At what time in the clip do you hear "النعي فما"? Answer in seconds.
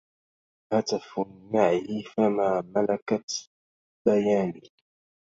1.19-2.61